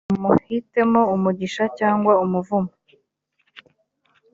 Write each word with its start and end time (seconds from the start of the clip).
muhitemo 0.23 1.01
umugisha 1.15 1.63
cyangwa 1.79 2.13
umuvumo 2.23 2.71